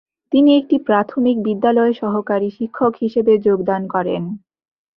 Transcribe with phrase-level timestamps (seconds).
[0.31, 4.23] তিনি একটি প্রাথমিক বিদ্যালয়ে সহকারী শিক্ষক হিসেবে যোগদান করেন।